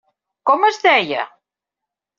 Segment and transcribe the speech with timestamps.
[0.51, 1.29] Com es deia?